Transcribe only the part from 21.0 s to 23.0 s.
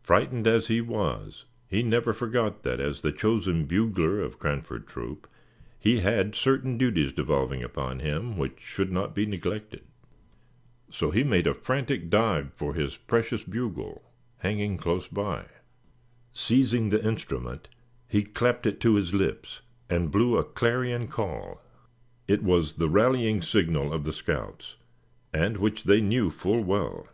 call. It was the